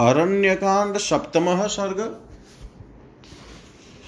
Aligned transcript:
अरण्यकांड 0.00 0.96
सप्तम 0.96 1.46
सर्ग। 1.66 1.98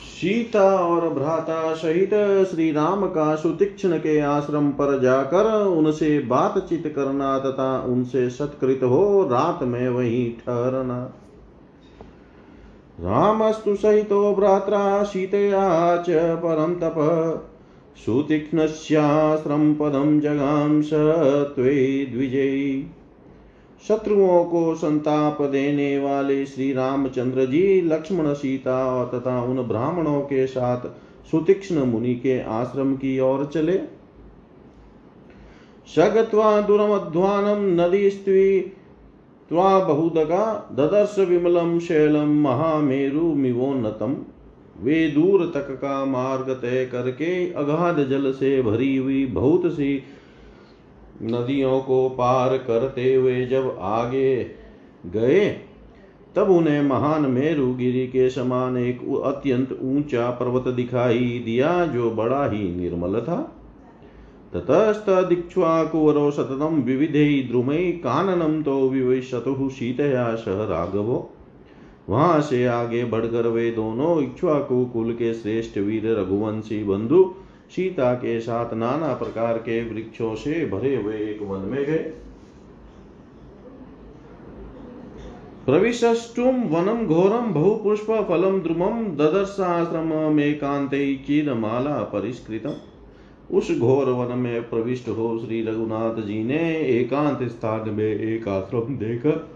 सीता 0.07 0.65
और 0.77 1.09
भ्राता 1.15 1.75
सहित 1.75 2.11
श्री 2.51 2.71
राम 2.73 3.07
का 3.07 3.35
सुतीक्षण 3.37 3.97
के 3.99 4.19
आश्रम 4.21 4.71
पर 4.71 4.99
जाकर 5.01 5.51
उनसे 5.67 6.19
बातचीत 6.19 6.93
करना 6.97 7.39
तथा 7.39 7.69
उनसे 7.81 8.29
सत्कृत 8.31 8.81
हो 8.83 9.29
रात 9.33 9.63
में 9.63 9.89
वहीं 9.89 10.31
ठहरना। 10.33 10.99
रामस्तु 13.01 13.75
सहितो 13.77 14.35
भ्रात्रा 14.35 15.03
सीतया 15.03 15.97
च 15.97 16.07
परम 16.37 16.75
तप 16.75 16.95
सुतीक्ष्णस्याश्रम 17.97 19.75
पदम 19.75 20.21
जगाम 20.21 20.81
स 20.83 20.91
द्विजयी 20.93 22.91
शत्रुओं 23.89 24.45
को 24.45 24.75
संताप 24.75 25.43
देने 25.43 25.99
वाले 25.99 26.45
श्री 26.47 26.73
रामचंद्र 26.73 27.45
जी, 27.47 27.81
लक्ष्मण 27.83 28.33
सीता 28.35 28.85
और 28.87 29.07
तथा 29.09 29.41
उन 29.43 29.63
ब्राह्मणों 29.63 30.21
के 30.21 30.47
साथ 30.47 30.89
सुतीक्ष्ण 31.31 31.85
मुनि 31.85 32.15
के 32.15 32.41
आश्रम 32.41 32.95
की 32.97 33.19
ओर 33.21 33.45
चले। 33.45 33.79
सगत्वा 35.87 36.61
दुरमध्वानम 36.61 37.65
नदीस्त्वी 37.81 38.61
त्वा 39.51 39.79
बहुदगा 39.79 40.45
ददर्श 40.73 41.19
विमलम 41.19 41.79
शैलम 41.79 42.35
महामेरु 42.43 43.33
मिवोन्नतम 43.35 44.17
वे 44.81 45.07
दूर 45.09 45.45
तक 45.55 45.71
का 45.75 46.05
मार्ग 46.05 46.51
तय 46.63 46.85
करके 46.93 47.53
अगाध 47.53 47.99
जल 48.09 48.33
से 48.33 48.61
भरी 48.63 48.97
हुई 48.97 49.25
बहुत 49.33 49.67
सी 49.73 50.03
नदियों 51.23 51.81
को 51.81 52.09
पार 52.09 52.57
करते 52.59 53.15
हुए 53.15 53.47
जब 53.47 53.77
आगे 53.81 54.47
गए, 55.07 55.49
तब 56.37 56.51
उन्हें 56.51 56.83
महान 56.83 57.23
मेरुगिरी 57.23 58.07
के 58.07 58.29
समान 58.31 58.77
एक 58.77 59.01
अत्यंत 59.25 59.79
ऊँचा 59.83 60.31
पर्वत 60.31 60.69
दिखाई 60.69 61.43
दिया, 61.45 61.87
जो 61.87 62.11
बड़ा 62.11 62.45
ही 62.47 62.77
निर्मल 62.77 63.21
था। 63.21 63.37
ततस्त 64.55 65.07
दीक्षुकुवरो 65.29 66.31
सततम 66.31 66.83
विविधे 66.83 67.25
द्रुमय 67.43 67.91
काननम 67.93 68.63
तो 68.63 68.79
विवशतु 68.89 69.69
शीतया 69.69 70.35
सह 70.35 70.63
राघवो। 70.65 71.31
वहाँ 72.09 72.41
से 72.41 72.65
आगे 72.67 73.05
बढ़कर 73.05 73.47
वे 73.47 73.71
दोनों 73.71 74.23
इक्ष्वाकु 74.23 74.85
कुल 74.85 75.13
के 75.13 75.33
श्रेष्ठ 75.35 75.79
वीर 75.79 76.07
रघुवंशी 76.19 76.83
बंधु 76.85 77.25
सीता 77.71 78.15
के 78.15 78.41
साथ 78.41 78.75
नाना 78.75 79.13
प्रकार 79.15 79.59
के 79.59 79.83
वृक्षों 79.95 80.35
से 80.35 80.67
भरे 80.67 80.97
हुए 80.97 81.15
एक 81.15 81.43
वन 81.43 81.59
में 81.59 81.85
गए। 81.85 82.13
प्रविशष्टुम 85.67 86.63
वनम 86.63 87.07
घोरम 87.07 87.53
बहुपुष्प 87.55 88.11
फलम 88.29 88.61
द्रुमम 88.61 89.07
ददर्शाश्रम 89.17 90.33
में 90.33 90.59
कांते 90.59 91.55
माला 91.55 92.03
परिष्कृतम। 92.03 92.75
उस 93.51 93.79
घोर 93.79 94.07
वन 94.07 94.39
में 94.39 94.71
प्रविष्ट 94.71 95.09
हो 95.09 95.39
श्री 95.39 95.63
रघुनाथ 95.63 96.23
जी 96.23 96.45
ने 96.45 96.77
एकांत 96.77 97.43
स्थान 97.49 97.91
में 97.91 98.05
एक 98.05 98.49
आश्रम 98.49 98.97
देकर 98.97 99.56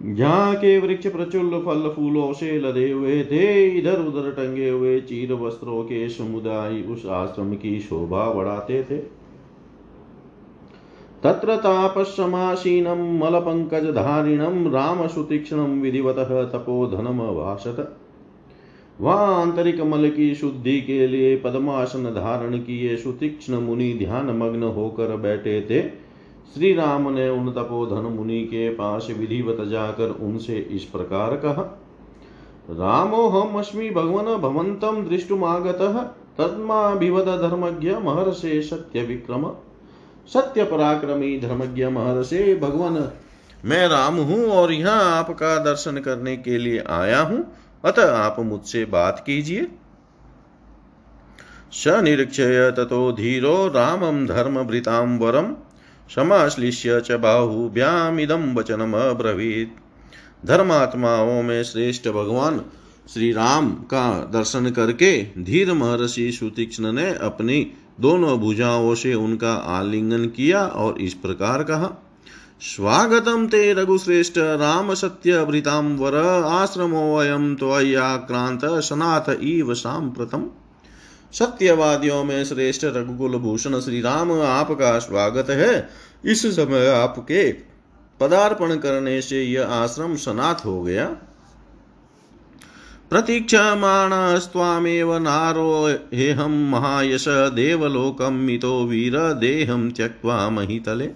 जहाँ 0.00 0.54
के 0.54 0.78
वृक्ष 0.78 1.06
प्रचुल्ल 1.06 1.58
फल 1.60 1.88
फूलों 1.96 2.32
से 2.32 2.58
लदे 2.60 2.90
हुए 2.90 3.22
थे। 3.24 3.68
इधर 3.78 4.00
उधर 4.00 4.30
टंगे 4.30 4.68
हुए 4.68 5.00
चीर 5.00 5.32
वस्त्रों 5.32 5.82
के 5.82 6.08
समुदाय 6.08 6.80
उस 6.82 7.06
आश्रम 7.06 7.54
की 7.54 7.80
शोभा 7.80 8.30
बढ़ाते 8.32 8.82
थे। 8.82 8.98
तत्र 11.22 11.56
तापसमासीनं 11.56 13.18
मलपङ्कजधारिणं 13.18 14.70
रामसुतीक्ष्णं 14.72 15.80
विधिवतः 15.80 16.42
तपोधनम 16.44 17.20
वासत 17.20 17.96
वहाँ 19.00 19.40
आंतरिक 19.40 19.80
मल 19.80 20.08
की 20.10 20.34
शुद्धि 20.34 20.80
के 20.80 21.06
लिए 21.06 21.36
पद्मासन 21.36 22.04
धारण 22.04 22.58
किए 22.58 22.96
सुतीक्ष्ण 22.96 23.58
मुनि 23.58 23.92
ध्यान 23.94 24.30
मग्न 24.36 24.62
होकर 24.62 25.16
बैठे 25.16 25.60
थे। 25.60 26.09
श्री 26.54 26.72
राम 26.74 27.08
ने 27.14 27.28
उन 27.28 27.50
तपोधन 27.52 28.06
मुनि 28.08 28.40
के 28.44 28.68
पास 28.70 29.06
विधिवत 29.18 29.60
जाकर 29.68 30.10
उनसे 30.20 30.56
इस 30.70 30.84
प्रकार 30.84 31.36
कहा 31.36 31.62
रामो 32.70 33.28
हम 33.28 33.58
अस्मि 33.58 33.90
भगवन 33.90 34.34
भवंतम 34.36 35.02
दृष्टुमागत 35.08 35.78
तद्माभिवद 36.38 37.28
धर्मज्ञ 37.42 37.90
महर्षे 37.90 38.60
सत्य 38.62 39.02
विक्रम 39.02 39.46
सत्य 40.28 40.64
पराक्रमी 40.64 41.38
धर्मज्ञ 41.40 41.86
महर्षे 41.86 42.54
भगवान, 42.54 42.98
मैं 43.64 43.86
राम 43.88 44.16
हूँ 44.16 44.44
और 44.50 44.72
यहाँ 44.72 45.18
आपका 45.18 45.56
दर्शन 45.58 45.98
करने 45.98 46.36
के 46.36 46.58
लिए 46.58 46.84
आया 46.90 47.20
हूँ। 47.20 47.44
अतः 47.84 48.12
आप 48.14 48.36
मुझसे 48.40 48.84
बात 48.84 49.22
कीजिए। 49.26 49.66
स 51.72 52.00
निरीक्षय 52.02 52.70
ततो 52.70 53.10
धीरो 53.12 53.56
रामम 53.68 54.26
धर्म 54.26 54.58
वरम 55.18 55.54
समाश्लिष्य 56.10 57.00
च 57.00 57.12
बाहुभ्यामिदं 57.12 58.54
वचनमब्रवीत् 58.54 59.78
धर्मात्माओं 60.46 61.42
में 61.42 61.62
श्रेष्ठ 61.64 62.08
भगवान। 62.08 62.60
श्री 63.14 63.32
राम 63.32 63.70
का 63.70 64.08
दर्शन 64.32 64.70
करके 64.70 65.22
धीर 65.38 65.72
महर्षि 65.72 66.30
सुतीक्ष्ण 66.32 66.92
ने 66.92 67.10
अपनी 67.22 67.72
दोनों 68.00 68.38
भुजाओं 68.38 68.94
से 68.94 69.14
उनका 69.14 69.52
आलिंगन 69.52 70.24
किया 70.26 70.66
और 70.66 71.00
इस 71.00 71.14
प्रकार 71.14 71.62
कहा, 71.62 71.90
स्वागतम 72.60 73.46
ते 73.46 73.72
रघुश्रेष्ठ 73.72 74.38
राम 74.38 74.94
सत्य 74.94 75.38
वर 75.38 76.16
आश्रमो 76.46 77.16
अयम 77.16 77.54
त्वयाक्रांत 77.54 78.64
सनाथ 78.64 79.30
इव 79.42 79.74
सांप्रतम 79.74 80.50
सत्यवादियों 81.32 82.24
में 82.24 82.44
श्रेष्ठ 82.44 82.84
रघुकुल 82.84 83.38
भूषण 83.38 83.80
श्री 83.80 84.00
राम 84.00 84.42
आपका 84.42 84.98
स्वागत 84.98 85.50
है। 85.50 85.88
इस 86.24 86.46
समय 86.46 86.86
आपके 86.86 87.52
पदार्पण 88.20 88.76
करने 88.76 89.22
से 89.22 89.42
यह 89.42 89.66
आश्रम 89.66 90.16
सनात 90.16 90.64
हो 90.64 90.82
गया। 90.82 91.16
प्रतीक्षमाणस्त्वामेव 93.10 95.18
नारो 95.18 95.98
हेहम 96.14 96.70
महायश 96.70 97.24
देवलोकम 97.28 98.32
मितो 98.32 98.86
वीर 98.86 99.34
देहम 99.34 99.90
त्यक्वा 99.90 100.50
महितले। 100.50 101.10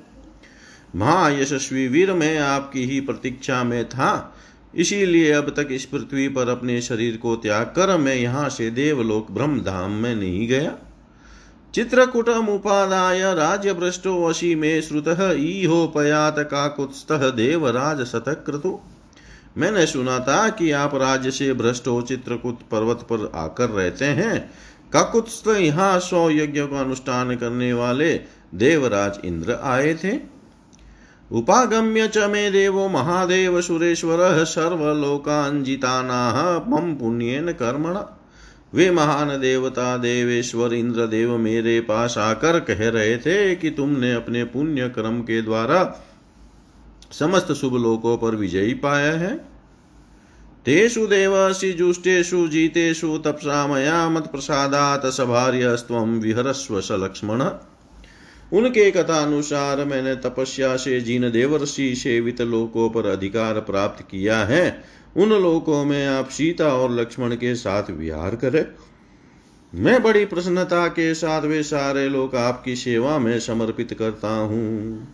महायशस्वी 0.97 1.89
वीर 1.89 2.13
मैं 2.13 2.39
आपकी 2.39 2.85
ही 2.85 3.01
प्रतीक्षा 3.01 3.65
में 3.65 3.89
था। 3.89 4.34
इसीलिए 4.77 5.33
अब 5.33 5.49
तक 5.57 5.69
इस 5.71 5.85
पृथ्वी 5.85 6.29
पर 6.29 6.49
अपने 6.49 6.81
शरीर 6.83 7.17
को 7.17 7.35
त्याग 7.37 7.67
कर 7.67 7.97
मैं 7.99 8.15
यहाँ 8.15 8.49
से 8.49 8.71
देवलोक 8.71 9.31
ब्रह्म 9.31 9.61
धाम 9.61 9.93
में 9.93 10.15
नहीं 10.15 10.49
गया। 10.49 10.73
चित्रकूटम 11.75 12.49
उपादाय 12.49 13.23
राज्य 13.35 13.73
भ्रष्टो 13.73 14.15
वशी 14.27 14.55
में 14.55 14.81
श्रुत 14.83 15.09
ईहोपयात 15.33 16.39
काकुत्स्थ 16.39 17.13
देवराज 17.37 18.05
शतक्रतु 18.07 18.79
मैंने 19.59 19.87
सुना 19.87 20.19
था 20.19 20.49
कि 20.49 20.71
आप 20.73 20.95
राज्य 20.95 21.31
से 21.31 21.53
भ्रष्ट 21.55 21.87
हो 21.89 22.01
चित्रकूट 22.03 22.63
पर्वत 22.71 23.07
पर 23.11 23.31
आकर 23.35 23.69
रहते 23.71 24.05
हैं। 24.05 24.39
काकुत्स्थ 24.93 25.49
यहाँ 25.49 25.99
सौ 26.01 26.29
यज्ञों 26.31 26.67
का 26.69 26.81
अनुष्ठान 26.81 27.35
करने 27.37 27.73
वाले 27.73 28.13
देवराज 28.55 29.19
इंद्र 29.25 29.59
आए 29.63 29.95
थे। 29.95 30.34
उपागम्य 31.33 32.09
च 32.09 32.19
मे 32.19 32.51
देवो 32.51 32.89
महादेव 32.89 33.61
सुरेश्वरः 33.61 34.45
सर्वलोकाञ्जितानाः 34.45 36.71
मम 36.71 36.95
पुण्येन 36.95 37.53
कर्मण। 37.53 37.99
वे 38.75 38.91
महान 38.91 39.29
देवता, 39.29 39.97
देवेश्वर 39.97 40.75
इंद्र 40.75 41.07
देव 41.07 41.39
मेरे 41.39 41.81
पास 41.81 42.19
आकर 42.19 42.61
कह 42.61 42.89
रहे 42.89 43.17
थे 43.17 43.55
कि 43.55 43.71
तुमने 43.71 44.13
अपने 44.13 44.45
पुण्य 44.45 44.89
कर्म 44.89 45.21
के 45.21 45.43
द्वारा 45.43 45.97
समस्त 47.13 47.53
शुभ 47.53 47.75
लोकों 47.75 48.19
पर 48.19 48.35
विजयी 48.35 48.75
पाया 48.75 49.13
है। 49.13 49.45
तेषु 50.65 51.07
देवसि 51.07 51.73
जुष्टेषु, 51.73 52.49
जीतेषु, 52.49 53.19
तपसा 53.19 53.67
मया 53.67 54.09
मत 54.09 54.27
प्रसादात 54.27 55.07
सभार्यस्त्वं 55.07 56.21
विहरस्व 56.21 56.81
स 56.81 56.89
लक्ष्मण। 56.93 57.51
उनके 58.55 58.91
कथा 58.91 59.23
अनुसार 59.23 59.85
मैंने 59.85 60.15
तपस्या 60.15 60.77
से 60.77 61.01
जिन 61.01 61.31
देवर्षि 61.31 61.95
सेवित 61.95 62.41
लोकों 62.41 62.91
पर 62.91 63.07
अधिकार 63.07 63.55
प्राप्त 63.55 64.05
किया 64.11 64.39
है, 64.39 64.85
उन 65.17 65.29
लोकों 65.29 65.85
में 65.85 66.07
आप 66.07 66.29
सीता 66.29 66.69
और 66.69 66.93
लक्ष्मण 66.93 67.35
के 67.35 67.55
साथ 67.55 67.91
विहार 67.91 68.37
करें। 68.37 68.67
मैं 69.75 70.03
बड़ी 70.03 70.25
प्रसन्नता 70.25 70.87
के 70.89 71.15
साथ 71.15 71.43
वे 71.43 71.63
सारे 71.63 72.09
लोग 72.09 72.37
आपकी 72.37 72.77
सेवा 72.77 73.19
में 73.19 73.41
समर्पित 73.41 73.93
करता 73.99 74.29
हूँ। 74.29 75.09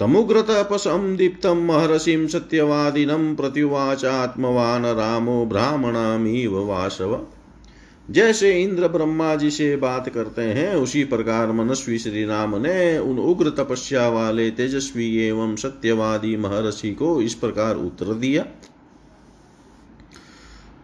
तमुग्रत 0.00 0.50
अपसम 0.50 1.16
दीप्तम 1.16 1.56
महर्षिम 1.56 2.26
सत्यवादिनम 2.26 3.34
प्रत्युवाच 3.34 4.04
आत्मवान 4.04 4.86
रामो 4.86 5.44
ब्राह्मणामीव 5.46 6.58
वासव। 6.58 7.26
जैसे 8.10 8.62
इंद्र 8.62 8.88
ब्रह्मा 8.88 9.34
जी 9.34 9.50
से 9.50 9.76
बात 9.76 10.08
करते 10.08 10.42
हैं, 10.42 10.74
उसी 10.74 11.04
प्रकार 11.04 11.52
मनस्वी 11.52 11.98
श्री 11.98 12.24
राम 12.24 12.56
ने 12.56 12.98
उन 12.98 13.18
उग्र 13.18 13.50
तपस्या 13.50 14.08
वाले 14.08 14.50
तेजस्वी 14.50 15.16
एवं 15.16 15.56
सत्यवादी 15.56 16.36
महर्षि 16.36 16.92
को 16.94 17.22
इस 17.22 17.34
प्रकार 17.34 17.76
उत्तर 17.76 18.14
दिया। 18.14 18.44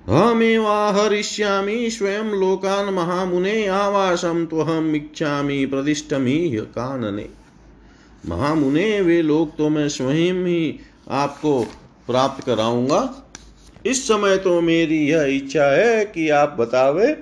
हमेवाहरिष्यामि 0.07 1.91
स्वयं 1.91 2.31
लोकान 2.41 2.95
महामुने 2.95 3.67
आवासम 3.67 4.45
तो 4.47 4.61
हम 4.61 4.95
इच्छामि 4.95 5.67
प्रतिष्ठमी 5.67 6.49
कानने। 6.57 7.29
महामुने, 8.27 9.01
वे 9.01 9.23
लोग 9.23 9.57
तो 9.57 9.69
मैं 9.69 9.89
स्वयं 9.89 10.47
ही 10.47 10.81
आपको 11.11 11.63
प्राप्त 12.07 12.45
कराऊँगा। 12.45 13.25
इस 13.87 14.09
समय 14.09 14.37
तो 14.37 14.61
मेरी 14.61 15.09
यह 15.09 15.23
इच्छा 15.23 15.65
है 15.65 16.05
कि 16.05 16.31
आप 16.31 16.57
बतावे 16.59 17.13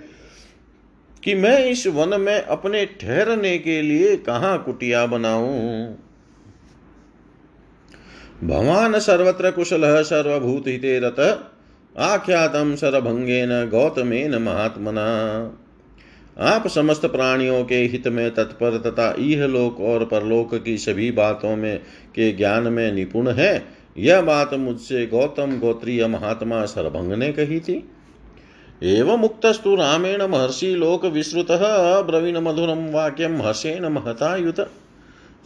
कि 1.25 1.35
मैं 1.35 1.65
इस 1.65 1.87
वन 1.87 2.21
में 2.21 2.43
अपने 2.43 2.87
ठहरने 2.87 3.59
के 3.59 3.83
लिए 3.83 4.17
कहा 4.17 4.57
कुटिया 4.57 5.07
बनाऊँ। 5.07 5.97
भवान 8.45 8.99
सर्वत्र 8.99 9.51
कुशल 9.51 10.03
सर्वभूत 10.03 10.65
हिते 10.67 10.99
रत, 10.99 11.51
आख्यातम 11.99 12.75
सरभंगेन 12.75 13.69
गौतमेन 13.69 14.35
महात्मना। 14.35 15.07
आप 16.41 16.69
समस्त 16.69 17.07
प्राणियों 17.07 17.65
के 17.65 17.75
हित 17.75 18.09
में 18.09 18.35
तत्पर 18.35 18.79
तथा 18.79 19.15
इहलोक 19.19 19.81
और 19.81 20.05
परलोक 20.05 20.55
की 20.55 20.79
सभी 20.79 21.11
बातों 21.11 21.57
में 21.57 21.79
के 22.15 22.33
ज्ञान 22.33 22.63
में 22.63 22.93
निपुण 22.93 23.31
है। 23.31 23.76
यह 23.97 24.21
बात 24.21 24.55
मुझसे 24.55 25.07
गौतम 25.07 25.59
गोत्रीय 25.59 26.07
महात्मा 26.07 26.65
सरभंग 26.65 27.13
ने 27.13 27.33
कही 27.33 27.61
थी। 27.61 27.77
एवं 28.83 29.19
मुक्तस्तु 29.19 29.75
रामेण 29.75 30.23
महर्षि 30.23 30.75
लोक 30.75 31.05
विश्रुत 31.05 31.47
ब्रवीण 32.07 32.39
मधुरम 32.39 32.87
वाक्यम 32.91 33.41
हर्षेण 33.43 33.89
महतायुत। 33.89 34.61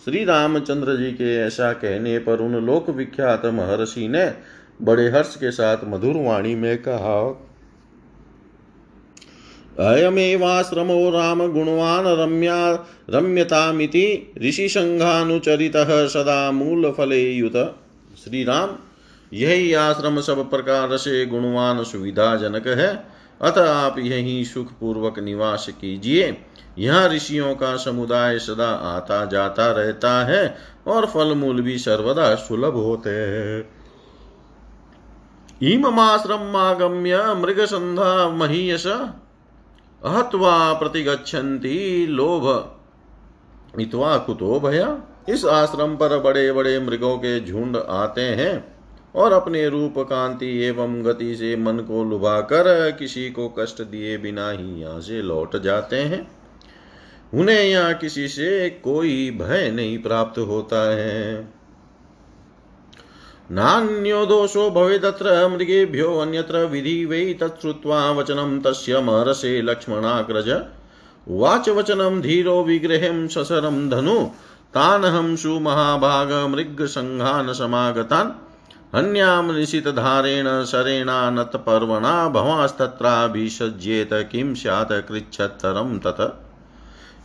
श्री 0.04 0.24
रामचंद्र 0.24 0.96
जी 0.96 1.10
के 1.12 1.36
ऐसा 1.36 1.72
कहने 1.72 2.18
पर 2.18 2.40
उन 2.40 2.54
लोक 2.66 2.88
विख्यात 2.90 3.46
महर्षि 3.46 4.08
ने 4.08 4.24
बड़े 4.82 5.08
हर्ष 5.08 5.34
के 5.36 5.50
साथ 5.50 5.78
मधुर 5.84 6.16
वाणी 6.16 6.54
में 6.54 6.76
कहा, 6.78 7.18
अयमेवाश्रमो 9.80 11.10
राम 11.10 11.46
गुणवान 11.52 12.06
रम्या 12.18 12.56
रम्यतामिति 13.10 14.32
ऋषिसंघानुचरितः 14.42 16.06
सदा 16.08 16.50
मूलफलेयुत। 16.52 17.56
श्री 18.24 18.44
राम 18.44 18.76
यही 19.32 19.74
आश्रम 19.74 20.20
सब 20.20 20.50
प्रकार 20.50 20.96
से 20.96 21.26
गुणवान 21.26 21.84
सुविधाजनक 21.84 22.66
है। 22.66 23.06
अतः 23.42 23.74
आप 23.74 23.98
यही 23.98 24.44
सुख 24.44 24.72
पूर्वक 24.72 25.18
निवास 25.18 25.68
कीजिए। 25.80 26.44
यहाँ 26.78 27.08
ऋषियों 27.08 27.54
का 27.54 27.76
समुदाय 27.76 28.38
सदा 28.38 28.68
आता 28.68 29.24
जाता 29.24 29.72
रहता 29.72 30.24
है 30.24 30.58
और 30.86 31.06
फल 31.06 31.34
मूल 31.34 31.60
भी 31.60 31.78
सर्वदा 31.78 32.34
सुलभ 32.34 32.74
होते 32.74 33.10
हैं। 33.10 33.68
इममाश्रमागम्य 35.62 37.34
मृगसंधा 37.34 38.28
महीयस। 38.28 38.86
अहत्वा 38.86 40.72
प्रतिगछन्ति 40.72 42.06
लोभ। 42.10 42.76
इत्वा 43.80 44.16
कुतो 44.18 44.60
भया। 44.60 45.09
इस 45.28 45.44
आश्रम 45.44 45.96
पर 45.96 46.18
बड़े 46.18 46.52
बड़े 46.52 46.78
मृगों 46.80 47.16
के 47.16 47.40
झुंड 47.40 47.76
आते 47.76 48.20
हैं 48.20 48.76
और 49.14 49.32
अपने 49.32 49.68
रूप 49.68 49.94
कांति 49.98 50.62
एवं 50.64 51.04
गति 51.04 51.36
से 51.36 51.56
मन 51.56 51.78
को 51.78 52.04
लुभाकर 52.04 52.90
किसी 52.90 53.30
को 53.30 53.48
कष्ट 53.48 53.82
दिए 53.82 54.18
बिना 54.18 54.50
ही 54.50 54.80
यहाँ 54.80 55.00
से 55.00 55.22
लौट 55.22 55.56
जाते 55.56 55.96
हैं। 55.96 56.30
उन्हें 57.34 57.64
यहाँ 57.64 57.94
किसी 57.94 58.28
से 58.28 58.70
कोई 58.70 59.30
भय 59.30 59.70
नहीं 59.70 59.98
प्राप्त 59.98 60.38
होता 60.38 60.96
है। 60.96 61.48
नान्यो 63.50 64.26
दोषो 64.26 64.70
भवेदत्र, 64.70 65.48
मृगेभ्यो 65.48 66.18
अन्यत्र 66.18 66.58
विधि 66.58 67.04
वै 67.04 67.34
तत्श्रुत्वा 67.40 68.10
वचनं 68.10 68.60
तस्य 68.60 69.00
महर्षे 69.00 69.62
लक्ष्मणाग्रज। 69.62 70.64
उवाच 71.28 71.68
वचनं 71.68 72.20
धीरो 72.20 72.64
विग्रहं 72.64 73.28
ससरं 73.28 73.88
धनु। 73.88 74.26
तान 74.74 75.04
हंसु 75.04 75.60
महाभाग 75.60 76.32
मृग 76.32 76.76
संघान 76.80 77.52
समागतान 77.52 78.34
हन्याम 78.94 79.50
निशित 79.52 79.88
धारेण 79.88 80.64
शरेणानत 80.64 81.50
पर्वणा 81.56 82.28
भवास्तत्राभिषज्येत 82.28 84.10
किम 84.12 84.54
स्यात् 84.54 84.92
कृच्छतरम 84.92 85.98
तत। 85.98 86.42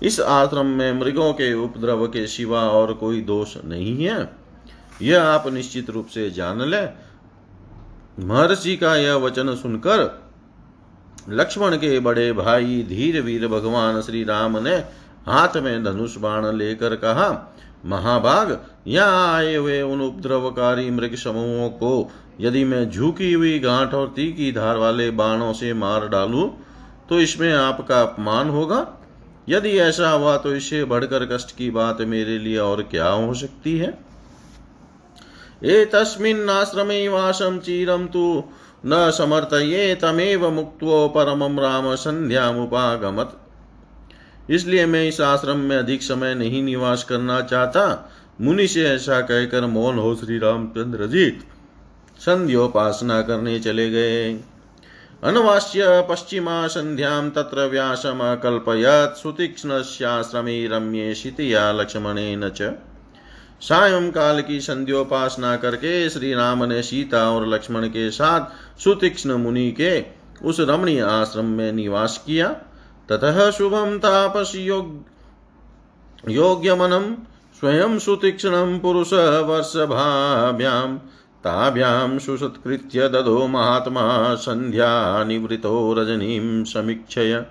इस 0.03 0.19
आश्रम 0.19 0.65
में 0.65 0.99
मृगों 0.99 1.33
के 1.33 1.53
उपद्रव 1.53 2.07
के 2.07 2.27
सिवा 2.27 2.61
और 2.61 2.93
कोई 2.93 3.21
दोष 3.21 3.55
नहीं 3.65 4.05
है। 4.05 4.29
यह 5.01 5.23
आप 5.23 5.47
निश्चित 5.47 5.89
रूप 5.89 6.07
से 6.07 6.29
जान 6.31 6.61
ले। 6.61 6.81
महर्षि 8.25 8.77
का 8.77 8.95
यह 8.95 9.13
वचन 9.13 9.55
सुनकर 9.55 10.25
लक्ष्मण 11.29 11.75
के 11.75 11.99
बड़े 11.99 12.33
भाई 12.33 12.85
धीर 12.89 13.21
वीर 13.21 13.47
भगवान 13.47 14.01
श्री 14.01 14.23
राम 14.23 14.57
ने 14.57 15.04
हाथ 15.25 15.57
में 15.57 15.83
धनुष 15.83 16.17
बाण 16.17 16.45
लेकर 16.45 16.95
कहा 16.95 17.53
महाभाग 17.85 18.59
यहाँ 18.87 19.35
आए 19.35 19.55
हुए 19.55 19.81
उन 19.81 20.01
उपद्रवकारी 20.01 20.89
मृग 20.91 21.15
समूहों 21.15 21.69
को 21.69 22.11
यदि 22.41 22.63
मैं 22.63 22.89
झुकी 22.91 23.33
हुई 23.33 23.59
गांठ 23.59 23.93
और 23.93 24.07
तीखी 24.15 24.51
धार 24.51 24.77
वाले 24.77 25.11
बाणों 25.11 25.53
से 25.53 25.73
मार 25.73 26.07
डालू 26.07 26.53
तो 27.09 27.19
इसमें 27.19 27.53
आपका 27.53 28.01
अपमान 28.01 28.49
होगा? 28.49 28.87
यदि 29.49 29.69
ऐसा 29.69 30.09
हुआ 30.09 30.37
तो 30.37 30.55
इससे 30.55 30.83
बढ़कर 30.83 31.25
कष्ट 31.25 31.55
की 31.55 31.69
बात 31.71 32.01
मेरे 32.01 32.37
लिए 32.37 32.57
और 32.57 32.81
क्या 32.83 33.07
हो 33.07 33.33
सकती 33.33 33.77
है? 33.77 33.97
ए 35.63 35.85
तस्मिन्नाश्रमे 35.85 37.07
वासम 37.07 37.57
चीरम 37.57 38.05
तु, 38.07 38.43
न 38.85 39.11
समर्थये 39.11 39.95
तमेव 39.95 40.49
मुक्तो 40.51 41.07
परमं 41.07 41.59
राम 41.59 41.95
संध्यामुपागमत 41.95 43.41
इसलिए 44.49 44.85
मैं 44.85 45.07
इस 45.07 45.21
आश्रम 45.21 45.57
में 45.57 45.77
अधिक 45.77 46.03
समय 46.03 46.35
नहीं 46.35 46.63
निवास 46.63 47.03
करना 47.03 47.41
चाहता। 47.41 48.11
मुनि 48.41 48.67
से 48.67 48.85
ऐसा 48.89 49.21
कहकर 49.21 49.65
मौन 49.65 49.99
हो 49.99 50.15
श्री 50.15 50.37
रामचंद्र 50.37 51.07
जी। 51.07 51.37
संध्योपासना 52.19 53.21
करने 53.21 53.59
चले 53.59 53.89
गए। 53.89 54.33
अनवास्य 55.23 56.07
पश्चिमा 56.09 56.67
संध्यां 56.67 57.29
तत्र 57.29 57.67
व्यासम 57.67 58.39
कल्पयत 58.43 59.17
सुतीक्ष्णश्याश्रमे 59.17 60.67
रम्ये 60.67 61.15
शितिया 61.15 61.71
लक्ष्मणेन 61.71 62.49
च। 62.49 62.71
सायंकाल 63.61 64.41
की 64.41 64.59
संध्योपासना 64.61 65.55
करके 65.55 66.09
श्री 66.09 66.33
राम 66.33 66.63
ने 66.63 66.81
सीता 66.81 67.31
और 67.31 67.47
लक्ष्मण 67.47 67.87
के 67.87 68.11
साथ 68.11 68.79
सुतीक्ष्ण 68.79 69.33
मुनि 69.33 69.71
के 69.71 70.05
उस 70.43 70.59
रमणीय 70.59 71.01
आश्रम 71.01 71.45
में 71.45 71.71
निवास 71.71 72.23
किया। 72.25 72.55
ततः 73.09 73.51
शुभम 73.51 73.97
तापसि 73.97 74.69
योग 74.69 75.05
योग्यमनं 76.29 77.15
स्वयं 77.59 77.99
सुतीक्ष्णं 77.99 78.79
पुरुषवर्षभाभ्यां 78.79 80.97
ताभ्यां 81.43 82.19
सुसत्कृत्य 82.19 83.09
दधो 83.09 83.47
महात्मा 83.47 84.35
संध्या 84.35 85.23
निवृतो 85.23 85.93
रजनीं 85.93 86.63
समीक्षय। 86.63 87.45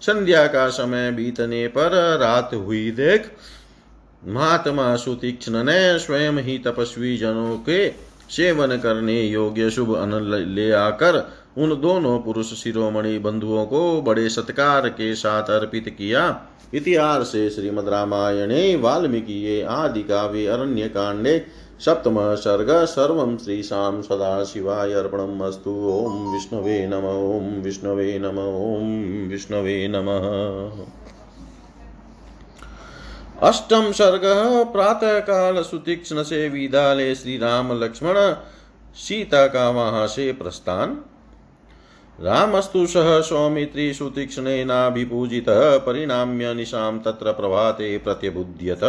संध्या 0.00 0.46
का 0.46 0.68
समय 0.68 1.10
बीतने 1.10 1.68
पर 1.68 2.18
रात 2.18 2.50
हुई 2.54 2.90
देख 2.90 3.32
महात्मा 4.24 4.96
सुतीक्षण 4.96 5.64
ने 5.64 5.98
स्वयं 5.98 6.32
ही 6.32 6.58
तपस्वी 6.58 7.16
जनों 7.16 7.58
के 7.58 8.09
सेवन 8.30 8.76
करने 8.76 9.22
योग्य 9.22 9.70
शुभ 9.70 9.96
अन्न 9.96 10.14
ले 10.54 10.70
आकर 10.72 11.30
उन 11.58 11.80
दोनों 11.80 12.18
पुरुष 12.18 12.46
शिरोमणि 12.46 13.18
बंधुओं 13.18 13.66
को 13.66 14.02
बड़े 14.02 14.28
सत्कार 14.28 14.88
के 14.88 15.14
साथ 15.14 15.42
अर्पित 15.42 15.94
किया। 15.98 16.42
इतिहास 16.74 17.26
से 17.26 17.50
श्रीमद 17.50 17.88
रामायणे, 17.88 18.76
वाल्मीकि 18.76 19.62
आदि 19.62 20.02
काव्य 20.02 20.46
अरण्य 20.46 20.88
कांडे 20.88 21.46
सप्तम 21.80 22.34
सर्ग, 22.34 22.84
सर्व 22.84 23.38
श्रीशां 23.44 24.02
सदाशिवाय 24.02 24.92
अर्पणमस्तु 24.92 25.70
ओम 25.70 26.34
विष्णवे 26.34 26.86
नम, 26.86 27.04
ओम 27.04 27.62
विष्णवे 27.62 28.18
नम, 28.18 28.38
ओम 28.38 29.28
विष्णवे 29.28 29.88
नमः। 29.88 30.86
अष्टम 33.42 33.90
सर्ग 33.92 34.22
प्रातः 34.72 35.18
काल 35.18 35.62
सुतीक्षण 35.62 36.22
से 36.22 36.48
विदाले 36.48 37.14
श्री 37.14 37.36
राम 37.38 37.72
लक्ष्मण, 37.82 38.14
सीता 38.96 39.46
का 39.46 39.68
वहाँ 39.70 40.06
से 40.06 40.32
प्रस्थान। 40.32 40.92
रामस्तु 42.18 42.86
सह 42.86 43.20
सौमित्री 43.20 43.92
सुतीक्ष्णेनाभिपूजितः 43.94 45.76
परिणाम्य 45.78 46.52
निशाम 46.54 46.98
तत्र 46.98 47.32
प्रभाते 47.32 47.96
प्रत्यबुध्यत 47.98 48.84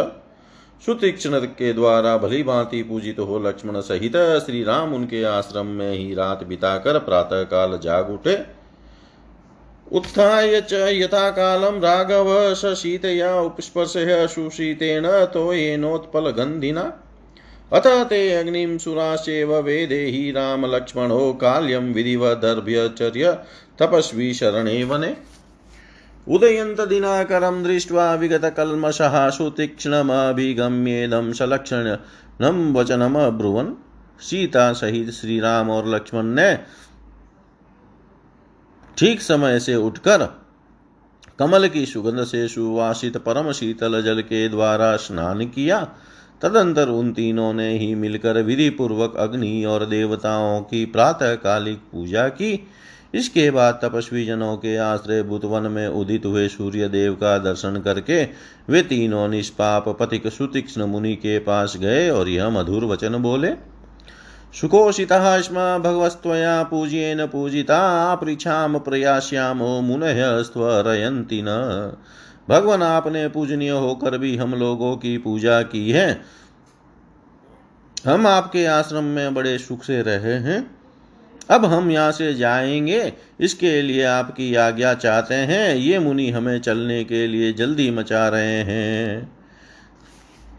सुतीक्ष्ण 0.82 1.40
के 1.40 1.72
द्वारा 1.72 2.16
भली 2.16 2.42
भांति 2.42 2.82
पूजित 2.82 3.18
हो 3.18 3.38
लक्ष्मण 3.38 3.80
सहित 3.80 4.16
श्री 4.46 4.62
राम 4.64 4.94
उनके 4.94 5.22
आश्रम 5.24 5.66
में 5.66 5.92
ही 5.92 6.14
रात 6.14 6.44
बिताकर 6.44 6.98
प्रातः 6.98 7.42
काल 7.44 7.78
जाग 7.78 8.10
उठे। 8.10 8.61
उत्थाय 9.92 10.60
च 10.60 10.72
यथा 10.72 11.30
राघव 11.78 12.54
स 12.54 12.74
शीतया 12.74 13.40
उपस्पर्शः 13.40 14.26
सुशीतेन 14.26 15.30
तो 15.34 15.52
येनोत्पलगन्धिना 15.52 16.92
अथ 17.72 18.10
ते 18.10 18.32
अग्निं 18.32 18.78
सुराश्चैव 18.78 19.58
वेदेहि 19.58 20.30
रामलक्ष्मणो 20.30 21.32
काल्यं 21.32 21.92
विधिवदर्भ्यचर्य 21.92 23.38
तपस्वी 23.78 24.34
शरणे 24.34 24.84
वने। 24.84 25.16
उदयन्त 26.26 26.80
दिनाकरं 26.80 27.62
दृष्ट्वा 27.62 28.14
विगतकल्मषः 28.14 29.30
सुतीक्ष्णमभिगम्येदं 29.30 31.32
सलक्षणं 31.32 32.72
वचनमब्रुवन्। 32.72 33.74
सीता 34.20 34.72
सहित 34.72 35.10
श्री 35.10 35.40
राम 35.40 35.70
और 35.70 35.88
लक्ष्मण 35.88 36.26
ने 36.26 36.58
ठीक 38.98 39.20
समय 39.22 39.58
से 39.60 39.74
उठकर 39.74 40.24
कमल 41.38 41.66
की 41.68 41.84
सुगंध 41.86 42.24
से 42.24 42.46
सुवासित 42.48 43.16
परम 43.16 43.50
शीतल 43.52 44.00
जल 44.02 44.20
के 44.20 44.48
द्वारा 44.48 44.96
स्नान 44.96 45.44
किया। 45.46 45.80
तदंतर 46.42 46.88
उन 46.88 47.12
तीनों 47.12 47.52
ने 47.52 47.68
ही 47.78 47.94
मिलकर 47.94 48.42
विधि 48.42 48.68
पूर्वक 48.70 49.16
अग्नि 49.16 49.64
और 49.64 49.84
देवताओं 49.86 50.60
की 50.60 50.84
प्रातः 50.86 51.34
कालिक 51.34 51.78
पूजा 51.92 52.28
की। 52.28 52.68
इसके 53.14 53.50
बाद 53.50 53.80
तपस्वी 53.82 54.24
जनों 54.24 54.56
के 54.56 54.76
आश्रय 54.76 55.22
बुतवन 55.22 55.70
में 55.70 55.86
उदित 55.88 56.26
हुए 56.26 56.46
सूर्य 56.48 56.88
देव 56.88 57.14
का 57.14 57.36
दर्शन 57.38 57.80
करके 57.80 58.22
वे 58.68 58.82
तीनों 58.82 59.26
निष्पाप 59.28 59.88
पथिक 60.00 60.26
सुतीक्ष्ण 60.32 60.86
मुनि 60.86 61.14
के 61.16 61.38
पास 61.38 61.76
गए 61.76 62.08
और 62.10 62.28
यह 62.28 62.50
मधुर 62.50 62.84
वचन 62.84 63.16
बोले 63.16 63.50
सुकोषितः 64.60 65.40
स्म 65.40 65.54
भगवस्त्वया 65.54 66.62
पूज्येन 66.62 67.26
पूजिता 67.26 68.14
पृछाम 68.14 68.78
प्रयास्यामो 68.78 69.80
मुनय 69.80 70.16
स्वरयन्ति 70.20 71.42
न। 71.44 71.46
भगवान, 72.48 72.82
आपने 72.82 73.28
पूजनीय 73.28 73.70
होकर 73.70 74.18
भी 74.18 74.36
हम 74.36 74.54
लोगों 74.54 74.96
की 74.96 75.18
पूजा 75.18 75.62
की 75.62 75.90
है। 75.90 76.22
हम 78.06 78.26
आपके 78.26 78.66
आश्रम 78.66 79.04
में 79.04 79.34
बड़े 79.34 79.58
सुख 79.58 79.84
से 79.84 80.02
रहे 80.02 80.34
हैं। 80.34 80.70
अब 81.50 81.64
हम 81.64 81.90
यहाँ 81.90 82.12
से 82.12 82.34
जाएँगे, 82.34 83.12
इसके 83.40 83.82
लिए 83.82 84.04
आपकी 84.04 84.54
आज्ञा 84.54 84.94
चाहते 84.94 85.34
हैं। 85.34 85.74
ये 85.74 85.98
मुनि 85.98 86.30
हमें 86.30 86.60
चलने 86.60 87.04
के 87.04 87.26
लिए 87.26 87.52
जल्दी 87.52 87.90
मचा 87.90 88.28
रहे 88.28 88.62
हैं। 88.62 89.41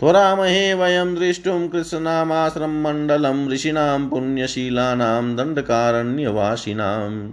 त्वरामहे 0.03 0.73
वयं 0.73 1.15
दृष्टुं 1.15 1.67
कृष्णनामाश्रममण्डलं 1.67 3.49
ऋषीणां, 3.49 4.09
पुण्यशीलानां 4.09 5.35
दण्डकारण्यवासिनाम् 5.35 7.31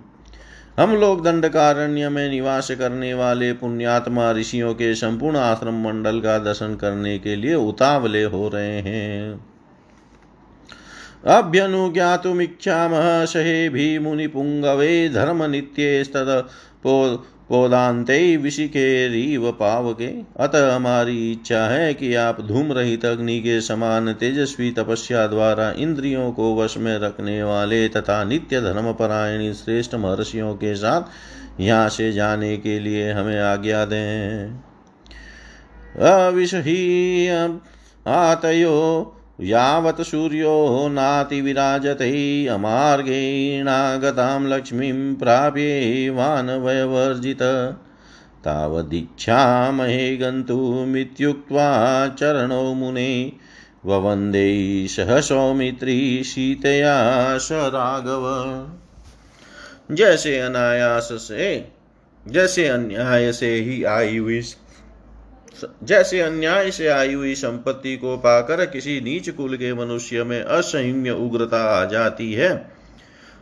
हम 0.80 0.94
लोग 0.96 1.24
दंडकारण्य 1.24 2.08
में 2.08 2.30
निवास 2.30 2.70
करने 2.70 3.14
वाले 3.14 3.52
पुण्यात्मा 3.52 4.32
ऋषियों 4.32 4.74
के 4.74 4.94
संपूर्ण 4.94 5.36
आश्रम 5.36 5.74
मंडल 5.74 6.20
का 6.20 6.38
दर्शन 6.38 6.74
करने 6.74 7.18
के 7.18 7.36
लिए 7.36 7.54
उतावले 7.54 8.24
हो 8.24 8.48
रहे 8.48 8.80
हैं। 8.80 9.46
अभ्यनुज्ञातुमिच्छामः 11.26 13.24
सहे 13.24 13.98
मुनिपुङ्गवे 13.98 15.08
धर्मनित्येस्तद 15.08 16.48
पोदान्ते 17.50 18.36
विशिकेरीव 18.36 19.50
पावके। 19.52 20.06
अतः 20.40 20.74
हमारी 20.74 21.32
इच्छा 21.32 21.64
है 21.64 21.94
कि 21.94 22.14
आप 22.14 22.40
धूम 22.40 22.72
रहित 22.72 23.04
अग्नि 23.04 23.38
के 23.40 23.60
समान 23.60 24.12
तेजस्वी 24.12 24.70
तपस्या 24.70 25.26
द्वारा 25.26 25.70
इंद्रियों 25.78 26.30
को 26.32 26.54
वश 26.56 26.76
में 26.78 26.98
रखने 26.98 27.42
वाले 27.42 27.88
तथा 27.88 28.22
नित्य 28.24 28.60
धर्म 28.60 28.92
परायणी 28.92 29.52
श्रेष्ठ 29.54 29.94
महर्षियों 29.94 30.54
के 30.54 30.74
साथ 30.74 31.60
यहाँ 31.60 31.88
से 31.88 32.12
जाने 32.12 32.56
के 32.56 32.78
लिए 32.80 33.10
हमें 33.12 33.40
आज्ञा 33.40 33.84
दें। 33.84 34.50
अविषही 36.00 37.28
आतयो 38.06 39.16
यावत् 39.42 40.00
सूर्यो 40.00 40.88
नातिविराजते 40.88 42.46
अमार्गेणागतां 42.46 44.46
लक्ष्मीं 44.46 45.14
प्राप्येवानवयवर्जित 45.14 47.42
तावदीक्षामहे 48.44 50.16
गन्तुमित्युक्त्वा 50.16 52.08
चरणौ 52.08 52.74
मुने। 52.74 53.32
ववन्दे 53.86 54.88
सह 54.88 55.20
सौमित्री 55.20 56.24
सीतया 56.24 57.38
स 57.38 57.48
राघव 57.52 58.66
जैसे 59.94 60.38
अनायास 60.38 61.08
से, 61.12 61.70
जैसे 62.28 62.68
अन्याय 62.68 63.32
से 63.32 63.54
ही 63.54 63.84
आई 63.84 64.18
जैसे 65.82 66.20
अन्याय 66.20 66.70
से 66.70 66.86
आई 66.88 67.14
हुई 67.14 67.34
संपत्ति 67.34 67.96
को 67.96 68.16
पाकर 68.16 68.64
किसी 68.66 69.00
नीच 69.00 69.30
कुल 69.30 69.56
के 69.56 69.72
मनुष्य 69.74 70.24
में 70.24 70.42
असंयम्य 70.42 71.10
उग्रता 71.10 71.62
आ 71.80 71.84
जाती 71.84 72.32
है। 72.32 72.70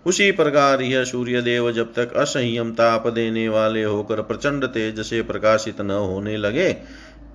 उसी 0.06 0.30
प्रकार 0.32 0.82
यह 0.82 1.04
सूर्य 1.04 1.42
देव 1.42 1.72
जब 1.72 1.92
तक 1.94 2.12
असंयम 2.16 2.70
ताप 2.72 3.06
देने 3.06 3.48
वाले 3.48 3.82
होकर 3.84 4.22
प्रचंड 4.22 4.64
तेज 4.64 5.00
से 5.00 5.22
प्रकाशित 5.22 5.80
न 5.80 5.90
होने 5.90 6.37
लगे, 6.37 6.76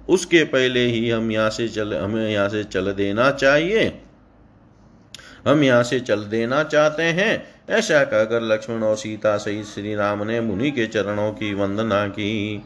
उसके 0.10 0.44
पहले 0.44 0.86
ही 0.86 1.10
हम 1.10 1.32
यहाँ 1.32 1.50
से 1.50 1.68
चल, 1.68 1.94
हमें 1.94 2.32
यहाँ 2.32 2.50
से 2.50 2.64
चल 2.64 2.92
देना 2.92 3.32
चाहिए। 3.32 4.00
हम 5.48 5.64
यहाँ 5.64 5.84
से 5.84 6.00
चल 6.00 6.24
देना 6.24 6.64
चाहते 6.64 7.04
हैं। 7.04 7.44
ऐसा 7.70 8.04
कहकर 8.04 8.42
लक्ष्मण 8.42 8.84
और 8.84 8.96
सीता 8.96 9.38
सहित 9.38 9.66
श्री 9.66 9.96
राम 9.96 10.24
ने 10.24 10.42
मुनि 10.42 10.72
के 10.72 10.86
चरणों 10.88 11.32
की 11.32 11.54
वंदना 11.54 12.08
की। 12.08 12.62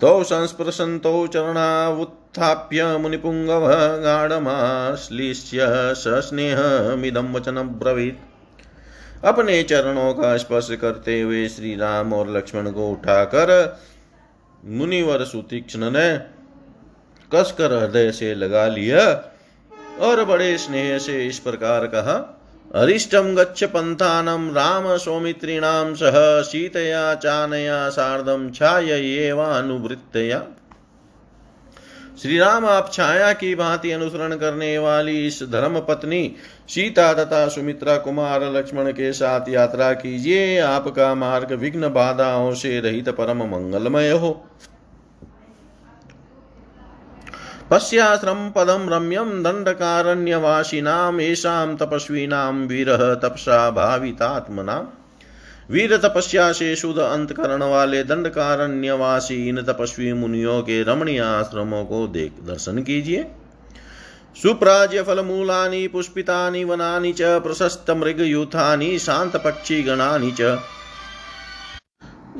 तौ 0.00 0.22
संस्पृशन्तौ 0.24 1.26
चरणावुत्थाप्य 1.26 2.84
मुनिपुङ्गवः 2.98 3.80
गाढमाश्लिष्य 4.02 5.66
सस्नेहमिदं 5.96 7.32
वचनब्रवीत् 7.32 8.28
अपने 9.24 9.62
चरणों 9.62 10.12
का 10.14 10.36
स्पर्श 10.36 10.70
करते 10.80 11.20
हुए 11.20 11.46
श्री 11.48 11.74
राम 11.76 12.12
और 12.12 12.30
लक्ष्मण 12.36 12.70
को 12.70 12.90
उठाकर 12.92 13.52
मुनिवर 14.76 15.24
सुतीक्ष्ण 15.24 15.90
ने 15.90 16.08
कसकर 17.30 17.72
हृदय 17.72 18.10
से 18.12 18.34
लगा 18.34 18.66
लिया 18.68 19.06
और 20.00 20.24
बड़े 20.24 20.56
स्नेह 20.58 20.98
से 20.98 21.24
इस 21.26 21.38
प्रकार 21.38 21.86
कहा 21.86 22.16
अरिष्टं 22.70 23.36
गच्छ 23.36 23.64
पन्थानं 23.64 24.42
राम 24.52 24.96
सौमित्रिणां 24.96 25.94
सह 25.94 26.16
सीतया 26.42 27.14
चानया 27.14 27.88
सार्धं 27.88 28.50
छाययेवानुवृत्तया 28.50 30.38
श्री 32.22 32.38
राम 32.38 32.66
आप 32.66 32.90
छाया 32.92 33.32
की 33.32 33.54
भांति 33.54 33.90
अनुसरण 33.90 34.36
करने 34.36 34.78
वाली 34.78 35.26
इस 35.26 35.42
धर्म 35.42 35.80
पत्नी 35.80 36.20
सीता 36.68 37.12
तथा 37.14 37.46
सुमित्रा 37.48 37.96
कुमार 37.96 38.44
लक्ष्मण 38.52 38.90
के 38.92 39.12
साथ 39.12 39.48
यात्रा 39.48 39.92
कीजिए। 39.92 40.58
आपका 40.60 41.14
मार्ग 41.14 41.52
विघ्न 41.52 41.88
बाधाओं 41.88 42.52
से 42.54 42.80
रहित 42.80 43.08
परम 43.08 43.42
मंगलमय 43.46 44.10
हो। 44.10 44.30
पश्याश्रम 47.70 48.50
पदम 48.50 48.88
रम्यम 48.88 49.42
दंडकारण्यवासिनाम 49.42 51.20
येषां 51.20 51.76
तपस्वीनां 51.76 52.54
वीरः 52.54 53.14
तपसा 53.14 53.70
भावितात्मनाम्। 53.70 54.86
वीर 55.72 55.96
तपस्या 55.96 56.52
से 56.52 56.76
शुद्ध 56.76 56.98
अंतकरण 56.98 57.62
वाले 57.62 58.04
दंडकारण्यवासी 58.04 59.48
इन 59.48 59.62
तपस्वी 59.62 60.12
मुनियों 60.12 60.62
के 60.62 60.82
रमणीय 60.82 61.20
आश्रमों 61.20 61.84
को 61.84 62.06
देख 62.06 62.32
दर्शन 62.42 62.82
कीजिए। 62.82 63.26
सुप्राज्य 64.42 65.02
फलमूलानि, 65.02 65.88
पुष्पितानि, 65.88 66.64
वनानि 66.64 67.12
च, 67.12 67.22
प्रशस्त 67.22 67.90
मृगयूथानि 67.90 68.98
शांत 68.98 69.36
पक्षी 69.36 69.82
गणानि 69.82 70.34
च 70.40 70.58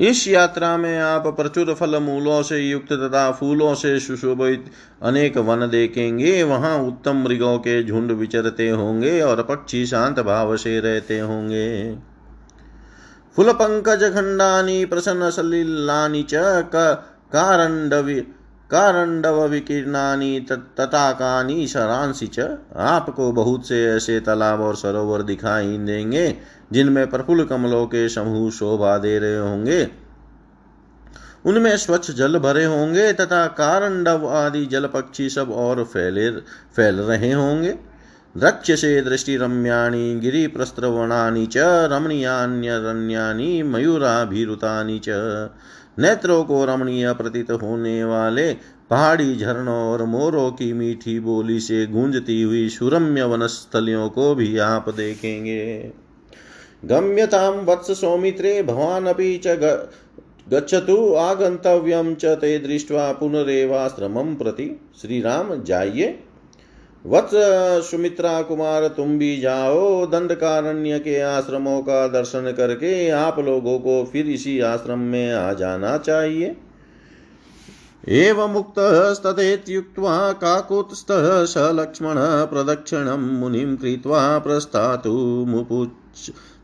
इस 0.01 0.27
यात्रा 0.29 0.77
में 0.77 0.99
आप 0.99 1.27
प्रचुर 1.27 1.73
फल 1.75 1.99
मूलों 1.99 2.43
से 2.43 2.59
युक्त 2.59 2.93
तथा 2.93 3.31
फूलों 3.31 3.75
से 3.75 3.99
सुशोभित 4.01 4.71
अनेक 5.03 5.37
वन 5.39 5.69
देखेंगे। 5.69 6.43
वहाँ 6.43 6.77
उत्तम 6.79 7.17
मृगों 7.17 7.59
के 7.59 7.83
झुंड 7.85 8.11
विचरते 8.11 8.69
होंगे 8.69 9.21
और 9.21 9.43
पक्षी 9.43 9.87
शांत 9.87 10.21
भाव 10.21 10.57
से 10.57 10.79
रहते 10.81 11.19
होंगे। 11.19 11.95
फुल 13.37 13.53
पंकज 13.53 14.05
खंडानी, 14.05 14.85
प्रसन्न 14.85 15.31
सलिलानी, 15.31 16.23
च 16.23 16.31
कारंडवी 17.33 18.21
कारंडव 18.71 19.47
विकीर्णानी 19.47 20.41
तटाकानी 20.51 21.67
शरांसी 21.67 22.27
च। 22.27 22.41
आपको 22.77 23.33
बहुत 23.33 23.69
से 23.69 23.85
ऐसे 23.87 24.19
तालाब 24.21 24.61
और 24.61 24.77
सरोवर 24.77 25.23
दिखाई 25.23 25.79
देंगे। 25.79 26.27
जिनमें 26.73 27.11
प्रफुल्ल 27.11 27.45
कमलों 27.45 27.87
के 27.87 28.09
समूह 28.09 28.51
शोभा 28.51 28.99
दे 28.99 29.19
रहे 29.19 29.39
होंगे, 29.39 29.89
उनमें 31.47 31.77
स्वच्छ 31.77 32.11
जल 32.11 32.39
भरे 32.39 32.65
होंगे 32.65 33.13
तथा 33.13 33.47
कारंडव 33.47 34.29
आदि 34.29 34.67
जल 34.67 34.87
पक्षी 34.87 35.29
सब 35.29 35.51
और 35.51 35.85
फैले, 35.85 36.31
फैल 36.77 37.01
रहे 37.01 37.33
होंगे। 37.33 37.75
द्रक्ष्यसे 38.37 39.01
दृष्टिरम्याणि, 39.03 40.15
गिरिप्रस्त्रवणानि 40.15 41.47
च, 41.47 41.55
रमणीयान्यरण्यानि, 41.93 43.63
मयूराभिरुतानि 43.63 44.99
च। 44.99 45.09
नेत्रों 45.99 46.45
को 46.45 46.65
रमणीय 46.65 47.13
प्रतीत 47.13 47.51
होने 47.51 48.05
वाले 48.05 48.53
पहाड़ी 48.91 49.37
झरनों 49.37 49.93
और 49.93 50.05
मोरों 50.05 50.51
की 50.51 50.73
मीठी 50.73 51.21
बोली 51.21 51.61
से 51.61 51.87
गूंजती 51.87 52.43
हुई 52.43 52.69
सुरम्य 52.69 53.23
वनस्थलियों 53.23 54.09
को 54.09 54.35
भी 54.35 54.59
आप 54.59 54.89
देखेंगे। 54.89 55.93
गम्यतां 56.85 57.65
वत्स 57.65 58.01
सौमित्रे, 58.01 58.63
भवानपि 58.63 59.41
च 59.47 59.89
गच्छतु 60.53 61.15
आगंतव्यम 61.15 62.15
च 62.15 62.25
ते 62.25 62.59
दृष्ट्वा 62.59 63.13
पुनरेवाश्रमं 63.13 64.35
प्रति। 64.35 64.81
श्री 65.03 65.21
राम 65.21 65.63
जाइए। 65.63 66.19
वत्स 67.07 67.91
सुमित्रा 67.91 68.43
कुमार 68.43 68.89
तुम 68.89 69.19
भी 69.19 69.37
जाओ। 69.37 70.07
दंडकारण्य 70.07 70.99
के 70.99 71.21
आश्रमों 71.21 71.83
का 71.83 72.09
दर्शन 72.09 72.55
करके 72.57 73.11
आप 73.11 73.39
लोगों 73.39 73.79
को 73.79 74.09
फिर 74.13 74.27
इसी 74.27 74.61
आश्रम 74.61 74.99
में 74.99 75.33
आ 75.33 75.53
जाना 75.53 75.99
चाहिए। 75.99 76.57
एवमुक्तस्तथेत्युक्त्वा 78.09 80.33
काकुत्स्थः 80.33 81.45
स 81.45 81.55
लक्ष्मण 81.59 82.47
प्रदक्षिणं 82.47 83.39
मुनिं 83.39 83.77
कृत्वा 83.77 84.39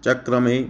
प्रस्तातुमुपुचक्रमे 0.06 0.64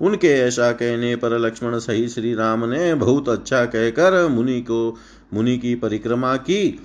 उनके 0.00 0.28
ऐसा 0.28 0.72
कहने 0.72 1.16
पर 1.16 1.38
लक्ष्मण 1.38 1.78
सही 1.78 2.08
श्री 2.08 2.34
राम 2.34 2.64
ने 2.64 2.94
बहुत 2.94 3.28
अच्छा 3.28 3.64
कहकर 3.64 4.28
मुनि 4.28 4.60
को, 4.60 4.96
मुनि 5.34 5.58
की 5.58 5.74
परिक्रमा 5.74 6.36
की 6.36 6.80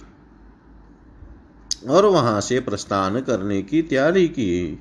और 1.89 2.05
वहाँ 2.05 2.41
से 2.41 2.59
प्रस्थान 2.59 3.19
करने 3.19 3.61
की 3.61 3.81
तैयारी 3.81 4.27
की। 4.27 4.79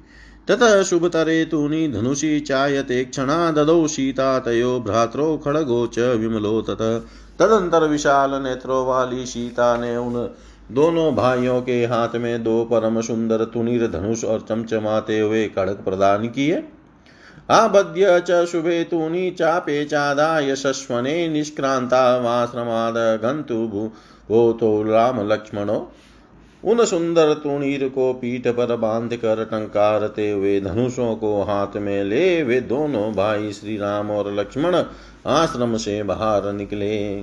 ततः 0.48 0.82
शुभतरे 0.82 1.44
तूनी 1.44 1.88
धनुषी 1.88 2.40
चायते 2.40 3.04
क्षणा 3.04 3.50
ददौ 3.50 3.86
सीता 3.86 4.38
तयो 4.38 4.80
भ्रात्रो 4.80 5.36
खड़गो 5.36 5.86
च 5.86 5.98
विमलो 5.98 6.62
ततः। 6.62 6.98
तदंतर 7.38 7.88
विशाल 7.88 8.42
नेत्रों 8.42 8.86
वाली 8.86 9.26
सीता 9.26 9.76
ने 9.76 9.96
उन 9.96 10.34
दोनों 10.72 11.14
भाइयों 11.14 11.62
के 11.62 11.84
हाथ 11.84 12.08
में 12.14 12.44
दो 12.44 12.64
परम 12.64 13.00
सुंदर 13.00 13.44
तुनिर 13.44 13.86
धनुष 13.86 14.24
और 14.24 14.46
चमचमाते 14.48 15.20
हुए 15.20 15.48
खड़ग 15.48 15.82
प्रदान 15.84 16.28
किए। 16.28 16.62
आबद्य 17.48 18.20
च 18.20 18.44
शुभे 18.46 18.82
तूनी 18.84 19.30
चापे 19.30 19.84
चादा 19.84 20.38
यशस्वने 20.40 21.28
निष्क्रांता 21.28 22.16
वाश्रमाद 22.18 22.94
गंतु 23.22 23.90
वो 24.30 24.52
तो 24.52 24.82
राम 24.82 25.20
लक्ष्मणो, 25.28 25.92
उन 26.64 26.84
सुंदर 26.84 27.32
तुणीर 27.34 27.88
को 27.88 28.12
पीठ 28.12 28.46
पर 28.48 28.74
बाँध 28.76 29.14
कर 29.16 29.44
टंकारते 29.44 30.30
हुए 30.30 30.60
धनुषों 30.60 31.14
को 31.16 31.42
हाथ 31.42 31.76
में 31.76 32.04
ले 32.04 32.42
वे 32.42 32.60
दोनों 32.60 33.12
भाई 33.12 33.52
श्री 33.52 33.76
राम 33.76 34.10
और 34.10 34.32
लक्ष्मण 34.34 34.76
आश्रम 35.26 35.76
से 35.76 36.02
बाहर 36.02 36.52
निकले। 36.52 37.22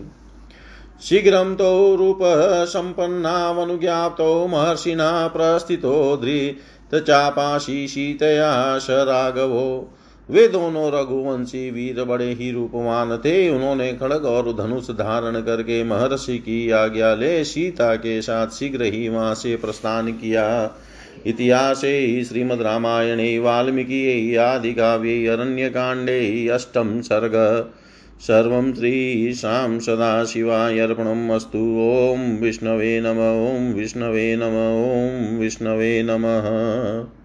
शीघ्र 1.01 1.44
तो 1.54 1.96
रूप 1.96 2.20
सम्पन्नावनुज्ञातो 2.68 4.48
महर्षिना 4.48 5.28
प्रस्थितो 5.28 6.18
धृत 6.18 7.04
चापाशी 7.04 7.88
शीतया 7.88 8.78
स 8.80 8.88
राघवो। 8.90 9.98
वे 10.31 10.47
दोनों 10.47 10.91
रघुवंशी 10.93 11.71
वीर 11.71 12.03
बड़े 12.03 12.33
ही 12.33 12.51
रूपवान 12.51 13.17
थे। 13.17 13.50
उन्होंने 13.50 13.93
खड़ग 13.93 14.25
और 14.25 14.53
धनुष 14.53 14.89
धारण 14.89 15.41
करके 15.41 15.83
महर्षि 15.83 16.38
की 16.38 16.71
आज्ञा 16.71 17.15
ले, 17.15 17.43
सीता 17.43 17.95
के 17.95 18.21
साथ 18.21 18.47
शीघ्र 18.47 18.83
ही 18.83 19.09
वहाँ 19.09 19.35
से 19.35 19.55
प्रस्थान 19.55 20.11
किया। 20.11 20.75
इतिहासे 21.25 22.23
श्रीमद् 22.23 22.61
रामायणे, 22.61 23.39
वाल्मीकि 23.39 24.35
आदिकाव्ये 24.35 25.27
अरण्यकाण्डे 25.27 26.47
अष्टम 26.47 27.01
सर्ग। 27.01 27.33
सर्वं 28.19 28.73
श्रीशां 28.73 29.79
सदाशिवाय 29.79 30.79
अर्पणम् 30.79 31.31
अस्तु। 31.31 31.59
ॐ 32.17 32.41
विष्णवे 32.41 33.01
नम 33.01 33.17
ॐ 33.47 33.73
विष्णवे 33.73 34.35
नम 34.35 34.45
ॐ 34.45 35.39
विष्णवे 35.39 36.03
नमः। 36.03 37.21